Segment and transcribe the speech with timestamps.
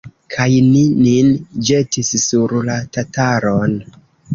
[0.35, 1.29] Kaj ni nin
[1.69, 3.83] ĵetis sur la tataron.